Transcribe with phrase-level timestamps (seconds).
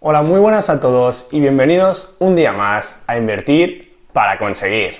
[0.00, 4.94] Hola, muy buenas a todos y bienvenidos un día más a Invertir para conseguir.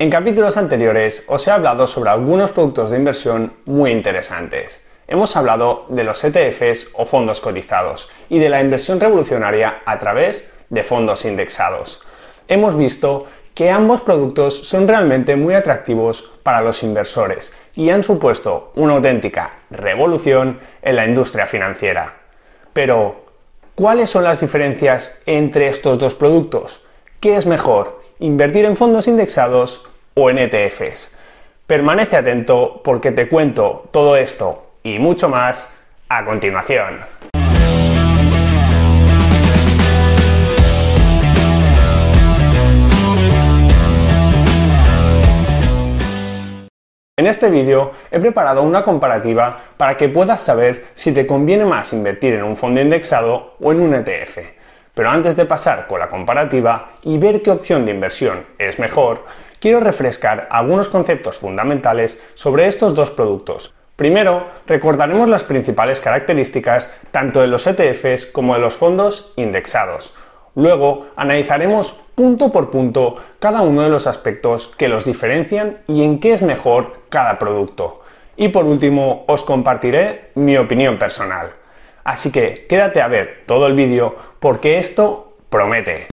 [0.00, 4.90] En capítulos anteriores os he hablado sobre algunos productos de inversión muy interesantes.
[5.06, 10.52] Hemos hablado de los ETFs o fondos cotizados y de la inversión revolucionaria a través
[10.70, 12.04] de fondos indexados.
[12.48, 18.72] Hemos visto que ambos productos son realmente muy atractivos para los inversores y han supuesto
[18.74, 22.16] una auténtica revolución en la industria financiera.
[22.72, 23.21] Pero,
[23.74, 26.84] ¿cuáles son las diferencias entre estos dos productos?
[27.20, 31.18] ¿Qué es mejor, invertir en fondos indexados o en ETFs?
[31.66, 35.72] Permanece atento porque te cuento todo esto y mucho más
[36.08, 36.98] a continuación.
[47.22, 51.92] En este vídeo he preparado una comparativa para que puedas saber si te conviene más
[51.92, 54.38] invertir en un fondo indexado o en un ETF.
[54.92, 59.24] Pero antes de pasar con la comparativa y ver qué opción de inversión es mejor,
[59.60, 63.72] quiero refrescar algunos conceptos fundamentales sobre estos dos productos.
[63.94, 70.12] Primero, recordaremos las principales características tanto de los ETFs como de los fondos indexados.
[70.54, 76.20] Luego, analizaremos punto por punto cada uno de los aspectos que los diferencian y en
[76.20, 78.02] qué es mejor cada producto.
[78.36, 81.52] Y por último, os compartiré mi opinión personal.
[82.04, 86.08] Así que quédate a ver todo el vídeo porque esto promete.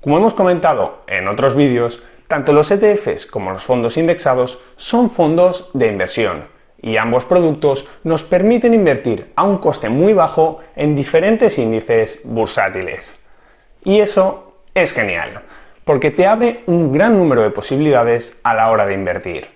[0.00, 5.70] Como hemos comentado en otros vídeos, tanto los ETFs como los fondos indexados son fondos
[5.74, 11.58] de inversión y ambos productos nos permiten invertir a un coste muy bajo en diferentes
[11.58, 13.22] índices bursátiles.
[13.84, 15.42] Y eso es genial,
[15.84, 19.48] porque te abre un gran número de posibilidades a la hora de invertir.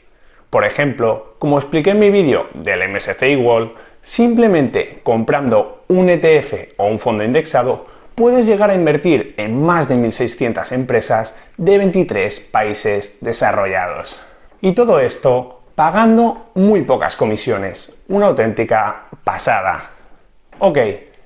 [0.50, 6.86] Por ejemplo, como expliqué en mi vídeo del MSCI World, simplemente comprando un ETF o
[6.86, 13.18] un fondo indexado puedes llegar a invertir en más de 1.600 empresas de 23 países
[13.20, 14.20] desarrollados.
[14.60, 18.04] Y todo esto pagando muy pocas comisiones.
[18.08, 19.90] Una auténtica pasada.
[20.58, 20.78] Ok,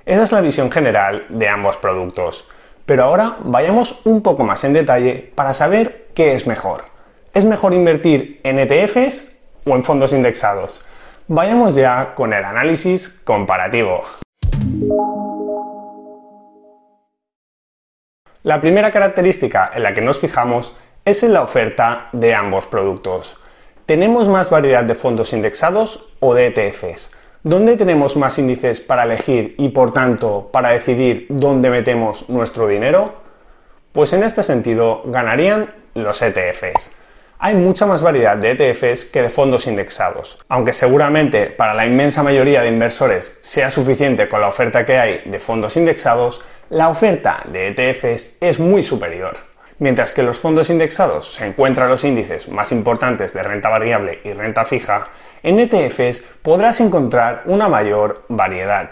[0.07, 2.49] esa es la visión general de ambos productos.
[2.87, 6.85] Pero ahora vayamos un poco más en detalle para saber qué es mejor.
[7.35, 10.87] ¿Es mejor invertir en ETFs o en fondos indexados?
[11.27, 14.03] Vayamos ya con el análisis comparativo.
[18.45, 23.45] La primera característica en la que nos fijamos es en la oferta de ambos productos.
[23.89, 27.11] ¿Tenemos más variedad de fondos indexados o de ETFs?
[27.43, 33.15] ¿Dónde tenemos más índices para elegir y por tanto para decidir dónde metemos nuestro dinero?
[33.93, 36.95] Pues en este sentido ganarían los ETFs.
[37.39, 42.23] Hay mucha más variedad de ETFs que de fondos indexados, aunque seguramente para la inmensa
[42.23, 47.43] mayoría de inversores sea suficiente con la oferta que hay de fondos indexados, la oferta
[47.51, 49.39] de ETFs es muy superior.
[49.81, 54.33] Mientras que los fondos indexados se encuentran los índices más importantes de renta variable y
[54.33, 55.09] renta fija,
[55.43, 58.91] en ETFs podrás encontrar una mayor variedad.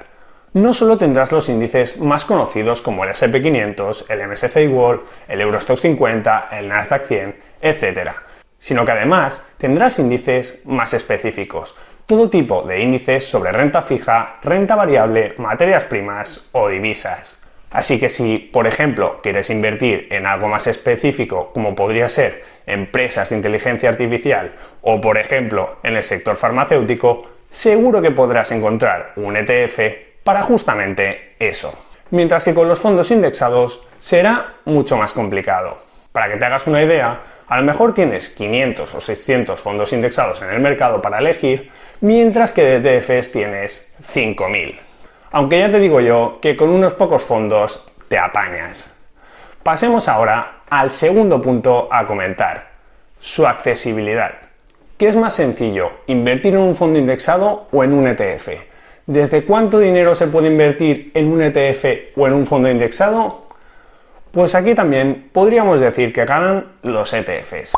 [0.53, 5.79] No solo tendrás los índices más conocidos como el SP500, el MSCI World, el Eurostock
[5.79, 8.13] 50, el Nasdaq 100, etc.,
[8.59, 11.77] sino que además tendrás índices más específicos,
[12.07, 17.46] todo tipo de índices sobre renta fija, renta variable, materias primas o divisas.
[17.77, 23.29] Así que si, por ejemplo, quieres invertir en algo más específico, como podría ser empresas
[23.29, 29.37] de inteligencia artificial o, por ejemplo, en el sector farmacéutico, seguro que podrás encontrar un
[29.37, 29.79] ETF
[30.25, 31.79] para justamente eso.
[32.13, 35.77] Mientras que con los fondos indexados será mucho más complicado.
[36.13, 40.41] Para que te hagas una idea, a lo mejor tienes 500 o 600 fondos indexados
[40.41, 41.71] en el mercado para elegir,
[42.01, 44.81] mientras que de ETFs tienes 5000.
[45.33, 48.95] Aunque ya te digo yo que con unos pocos fondos te apañas.
[49.63, 52.69] Pasemos ahora al segundo punto a comentar,
[53.19, 54.33] su accesibilidad.
[54.97, 58.49] ¿Qué es más sencillo, invertir en un fondo indexado o en un ETF?
[59.07, 63.47] ¿Desde cuánto dinero se puede invertir en un ETF o en un fondo indexado?
[64.33, 67.73] Pues aquí también podríamos decir que ganan los ETFs.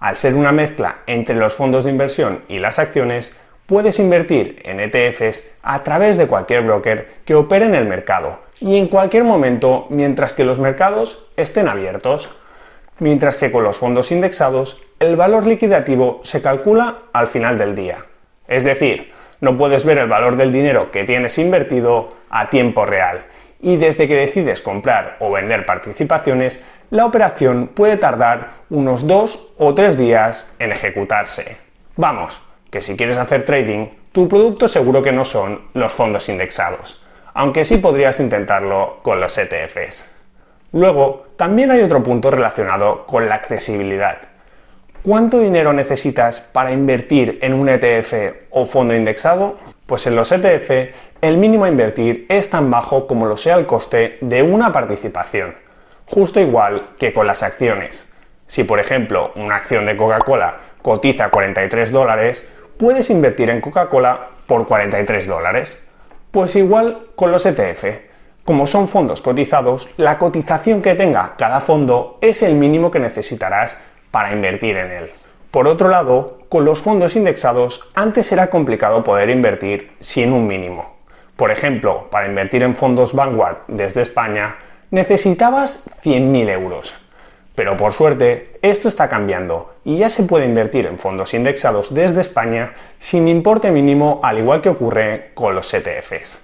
[0.00, 3.36] Al ser una mezcla entre los fondos de inversión y las acciones,
[3.68, 8.78] puedes invertir en ETFs a través de cualquier broker que opere en el mercado y
[8.78, 12.34] en cualquier momento mientras que los mercados estén abiertos.
[12.98, 18.06] Mientras que con los fondos indexados el valor liquidativo se calcula al final del día.
[18.48, 23.22] Es decir, no puedes ver el valor del dinero que tienes invertido a tiempo real
[23.60, 29.74] y desde que decides comprar o vender participaciones, la operación puede tardar unos dos o
[29.74, 31.58] tres días en ejecutarse.
[31.96, 37.04] Vamos, que si quieres hacer trading, tu producto seguro que no son los fondos indexados,
[37.34, 40.10] aunque sí podrías intentarlo con los ETFs.
[40.72, 44.18] Luego, también hay otro punto relacionado con la accesibilidad.
[45.02, 48.12] ¿Cuánto dinero necesitas para invertir en un ETF
[48.50, 49.56] o fondo indexado?
[49.86, 50.70] Pues en los ETF
[51.22, 55.54] el mínimo a invertir es tan bajo como lo sea el coste de una participación,
[56.04, 58.12] justo igual que con las acciones.
[58.46, 64.66] Si por ejemplo una acción de Coca-Cola cotiza 43 dólares, puedes invertir en Coca-Cola por
[64.66, 65.84] 43 dólares.
[66.30, 67.84] Pues igual con los ETF.
[68.44, 73.78] Como son fondos cotizados, la cotización que tenga cada fondo es el mínimo que necesitarás
[74.10, 75.10] para invertir en él.
[75.50, 80.96] Por otro lado, con los fondos indexados antes era complicado poder invertir sin un mínimo.
[81.36, 84.56] Por ejemplo, para invertir en fondos Vanguard desde España
[84.90, 87.07] necesitabas 100.000 euros.
[87.58, 92.20] Pero por suerte, esto está cambiando y ya se puede invertir en fondos indexados desde
[92.20, 96.40] España sin importe mínimo al igual que ocurre con los ETFs.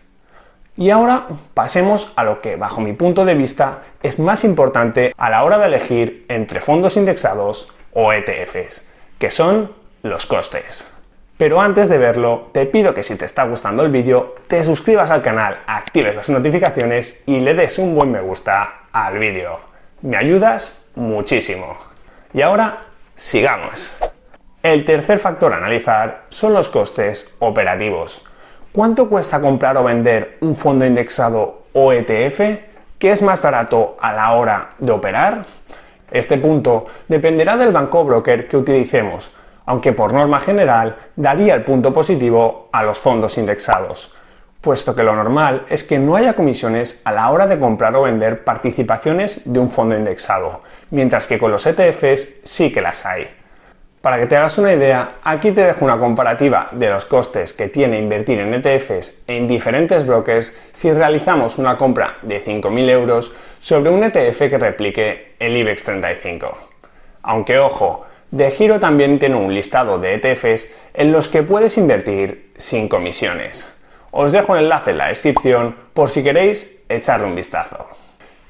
[0.77, 5.31] Y ahora pasemos a lo que, bajo mi punto de vista, es más importante a
[5.31, 9.71] la hora de elegir entre fondos indexados o ETFs, que son
[10.03, 10.93] los costes.
[11.39, 15.13] Pero antes de verlo, te pido que si te está gustando el vídeo, te suscribas
[15.13, 19.61] al canal, actives las notificaciones y le des un buen me gusta al vídeo.
[20.03, 21.77] Me ayudas muchísimo.
[22.33, 22.83] Y ahora,
[23.15, 23.97] sigamos.
[24.63, 28.27] El tercer factor a analizar son los costes operativos.
[28.73, 32.41] ¿Cuánto cuesta comprar o vender un fondo indexado o ETF?
[32.99, 35.45] ¿Qué es más barato a la hora de operar?
[36.11, 39.37] Este punto dependerá del banco broker que utilicemos,
[39.67, 44.15] aunque por norma general daría el punto positivo a los fondos indexados,
[44.61, 48.03] puesto que lo normal es que no haya comisiones a la hora de comprar o
[48.03, 53.29] vender participaciones de un fondo indexado, mientras que con los ETFs sí que las hay.
[54.05, 57.69] Para que te hagas una idea, aquí te dejo una comparativa de los costes que
[57.69, 63.89] tiene invertir en ETFs en diferentes brokers si realizamos una compra de 5.000 euros sobre
[63.89, 66.59] un ETF que replique el IBEX 35.
[67.23, 72.53] Aunque ojo, de Giro también tiene un listado de ETFs en los que puedes invertir
[72.57, 73.81] sin comisiones.
[74.11, 77.89] Os dejo el enlace en la descripción por si queréis echarle un vistazo.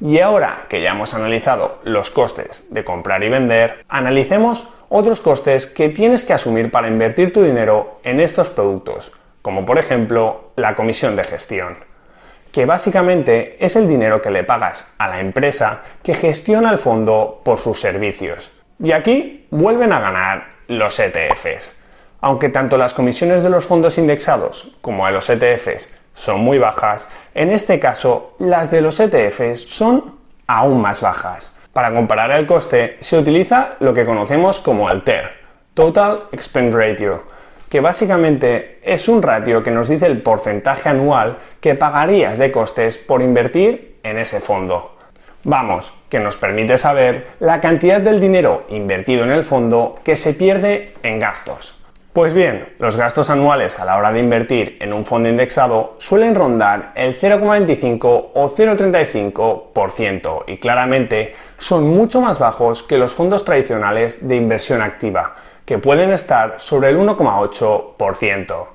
[0.04, 5.64] Y ahora que ya hemos analizado los costes de comprar y vender, analicemos otros costes
[5.64, 10.74] que tienes que asumir para invertir tu dinero en estos productos, como por ejemplo la
[10.74, 11.78] comisión de gestión,
[12.52, 17.40] que básicamente es el dinero que le pagas a la empresa que gestiona el fondo
[17.42, 18.54] por sus servicios.
[18.78, 21.82] Y aquí vuelven a ganar los ETFs.
[22.20, 27.08] Aunque tanto las comisiones de los fondos indexados como de los ETFs son muy bajas,
[27.34, 30.14] en este caso las de los ETFs son
[30.46, 31.56] aún más bajas.
[31.72, 35.32] Para comparar el coste se utiliza lo que conocemos como el TER,
[35.74, 37.24] Total Expense Ratio,
[37.68, 42.96] que básicamente es un ratio que nos dice el porcentaje anual que pagarías de costes
[42.98, 44.94] por invertir en ese fondo.
[45.42, 50.34] Vamos, que nos permite saber la cantidad del dinero invertido en el fondo que se
[50.34, 51.83] pierde en gastos.
[52.14, 56.36] Pues bien, los gastos anuales a la hora de invertir en un fondo indexado suelen
[56.36, 64.28] rondar el 0,25 o 0,35% y claramente son mucho más bajos que los fondos tradicionales
[64.28, 65.34] de inversión activa,
[65.64, 68.66] que pueden estar sobre el 1,8%.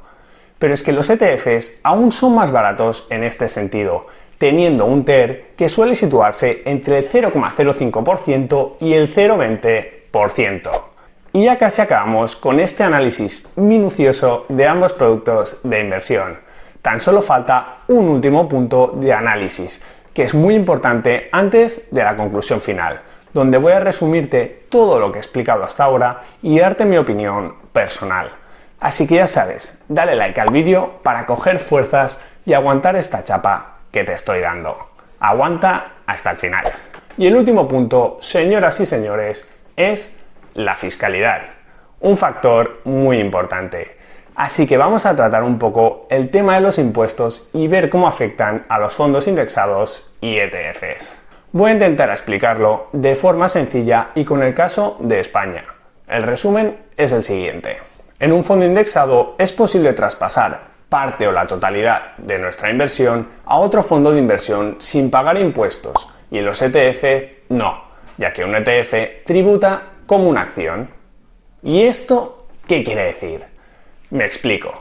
[0.60, 5.52] Pero es que los ETFs aún son más baratos en este sentido, teniendo un TER
[5.56, 10.99] que suele situarse entre el 0,05% y el 0,20%.
[11.32, 16.40] Y ya casi acabamos con este análisis minucioso de ambos productos de inversión.
[16.82, 19.84] Tan solo falta un último punto de análisis,
[20.14, 23.02] que es muy importante antes de la conclusión final,
[23.34, 27.56] donde voy a resumirte todo lo que he explicado hasta ahora y darte mi opinión
[27.74, 28.30] personal.
[28.80, 33.80] Así que ya sabes, dale like al vídeo para coger fuerzas y aguantar esta chapa
[33.92, 34.78] que te estoy dando.
[35.20, 36.66] Aguanta hasta el final.
[37.18, 40.19] Y el último punto, señoras y señores, es
[40.54, 41.42] la fiscalidad,
[42.00, 43.98] un factor muy importante.
[44.36, 48.08] Así que vamos a tratar un poco el tema de los impuestos y ver cómo
[48.08, 51.18] afectan a los fondos indexados y ETFs.
[51.52, 55.66] Voy a intentar explicarlo de forma sencilla y con el caso de España.
[56.08, 57.78] El resumen es el siguiente.
[58.20, 63.58] En un fondo indexado es posible traspasar parte o la totalidad de nuestra inversión a
[63.58, 67.04] otro fondo de inversión sin pagar impuestos y en los ETF
[67.50, 67.84] no,
[68.18, 70.90] ya que un ETF tributa como una acción.
[71.62, 73.46] ¿Y esto qué quiere decir?
[74.10, 74.74] Me explico.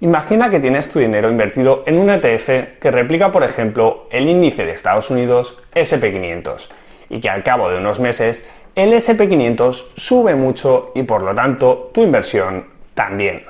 [0.00, 4.64] Imagina que tienes tu dinero invertido en un ETF que replica, por ejemplo, el índice
[4.64, 6.70] de Estados Unidos SP500
[7.10, 11.90] y que al cabo de unos meses el SP500 sube mucho y por lo tanto
[11.92, 13.44] tu inversión también.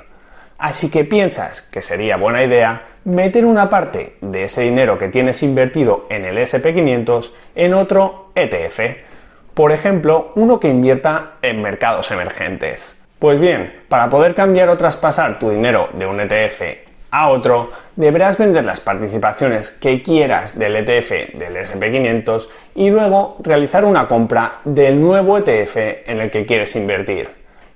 [0.57, 5.41] Así que piensas que sería buena idea meter una parte de ese dinero que tienes
[5.43, 9.14] invertido en el SP500 en otro ETF.
[9.55, 12.93] Por ejemplo, uno que invierta en mercados emergentes.
[13.19, 16.61] Pues bien, para poder cambiar o traspasar tu dinero de un ETF
[17.09, 23.85] a otro, deberás vender las participaciones que quieras del ETF del SP500 y luego realizar
[23.85, 27.29] una compra del nuevo ETF en el que quieres invertir.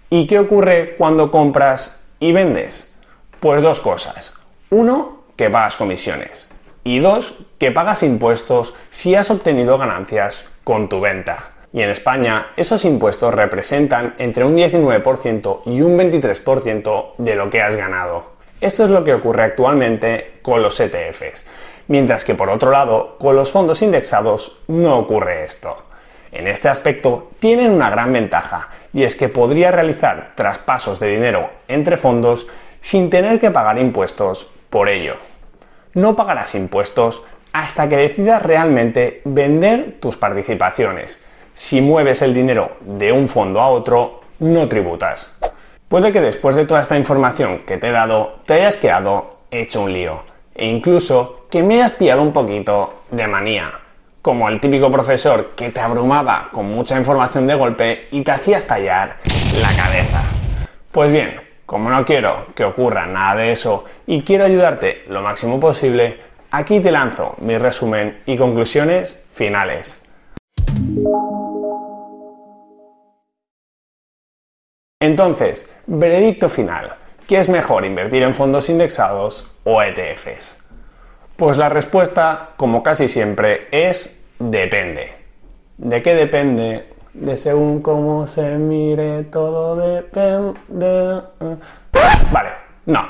[0.10, 2.94] ¿Y qué ocurre cuando compras y vendes?
[3.40, 4.38] Pues dos cosas.
[4.70, 6.54] Uno, que pagas comisiones.
[6.84, 11.49] Y dos, que pagas impuestos si has obtenido ganancias con tu venta.
[11.72, 17.62] Y en España esos impuestos representan entre un 19% y un 23% de lo que
[17.62, 18.32] has ganado.
[18.60, 21.48] Esto es lo que ocurre actualmente con los ETFs,
[21.88, 25.84] mientras que por otro lado, con los fondos indexados no ocurre esto.
[26.32, 31.50] En este aspecto tienen una gran ventaja y es que podría realizar traspasos de dinero
[31.68, 32.48] entre fondos
[32.82, 35.16] sin tener que pagar impuestos por ello.
[35.94, 41.26] No pagarás impuestos hasta que decidas realmente vender tus participaciones.
[41.60, 45.38] Si mueves el dinero de un fondo a otro, no tributas.
[45.90, 49.82] Puede que después de toda esta información que te he dado te hayas quedado hecho
[49.82, 50.22] un lío
[50.56, 53.72] e incluso que me hayas pillado un poquito de manía,
[54.22, 58.56] como el típico profesor que te abrumaba con mucha información de golpe y te hacía
[58.56, 59.18] estallar
[59.62, 60.24] la cabeza.
[60.94, 65.60] Pues bien, como no quiero que ocurra nada de eso y quiero ayudarte lo máximo
[65.60, 70.06] posible, aquí te lanzo mi resumen y conclusiones finales.
[75.02, 76.96] Entonces, veredicto final.
[77.26, 80.62] ¿Qué es mejor invertir en fondos indexados o ETFs?
[81.38, 85.14] Pues la respuesta, como casi siempre, es depende.
[85.78, 86.90] ¿De qué depende?
[87.14, 91.22] De según cómo se mire, todo depende.
[92.34, 92.50] Vale,
[92.86, 93.08] no,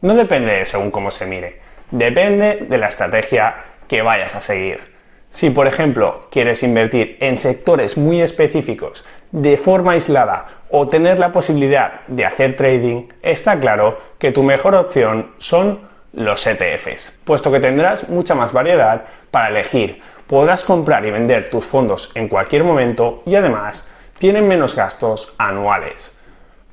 [0.00, 1.60] no depende de según cómo se mire.
[1.90, 3.56] Depende de la estrategia
[3.88, 4.91] que vayas a seguir.
[5.32, 11.32] Si, por ejemplo, quieres invertir en sectores muy específicos de forma aislada o tener la
[11.32, 15.80] posibilidad de hacer trading, está claro que tu mejor opción son
[16.12, 20.02] los ETFs, puesto que tendrás mucha más variedad para elegir.
[20.26, 26.14] Podrás comprar y vender tus fondos en cualquier momento y además tienen menos gastos anuales.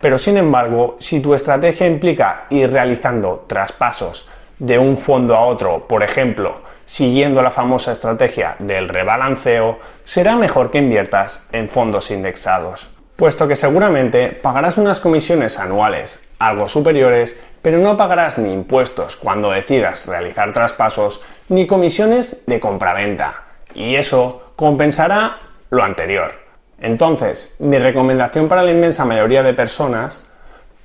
[0.01, 5.88] Pero sin embargo, si tu estrategia implica ir realizando traspasos de un fondo a otro,
[5.88, 6.58] por ejemplo,
[6.89, 13.58] siguiendo la famosa estrategia del rebalanceo, será mejor que inviertas en fondos indexados puesto que
[13.58, 20.53] seguramente pagarás unas comisiones anuales algo superiores, pero no pagarás ni impuestos cuando decidas realizar
[20.53, 23.43] traspasos ni comisiones de compraventa,
[23.75, 25.38] y eso compensará
[25.69, 26.31] lo anterior.
[26.79, 30.25] Entonces, mi recomendación para la inmensa mayoría de personas,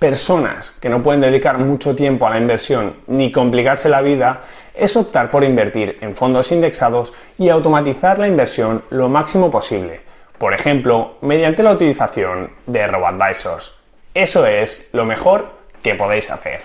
[0.01, 4.41] personas que no pueden dedicar mucho tiempo a la inversión ni complicarse la vida,
[4.75, 10.01] es optar por invertir en fondos indexados y automatizar la inversión lo máximo posible
[10.39, 13.79] por ejemplo, mediante la utilización de RoboAdvisors.
[14.13, 15.53] Eso es lo mejor
[15.83, 16.61] que podéis hacer.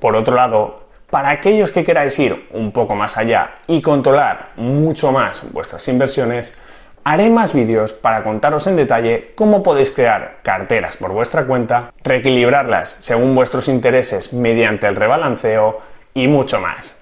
[0.00, 5.12] Por otro lado, para aquellos que queráis ir un poco más allá y controlar mucho
[5.12, 6.58] más vuestras inversiones,
[7.04, 12.96] haré más vídeos para contaros en detalle cómo podéis crear carteras por vuestra cuenta, reequilibrarlas
[13.00, 15.80] según vuestros intereses mediante el rebalanceo
[16.14, 17.01] y mucho más.